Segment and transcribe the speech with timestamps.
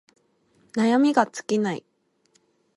[0.73, 1.85] 悩みが尽きない